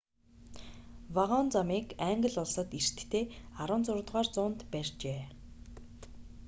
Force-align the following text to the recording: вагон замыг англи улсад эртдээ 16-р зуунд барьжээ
вагон 1.15 1.45
замыг 1.55 1.87
англи 2.11 2.35
улсад 2.43 2.69
эртдээ 2.79 3.23
16-р 3.61 4.25
зуунд 4.33 4.59
барьжээ 4.71 5.21